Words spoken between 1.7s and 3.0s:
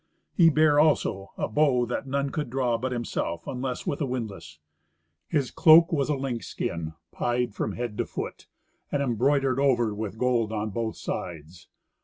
that none could draw but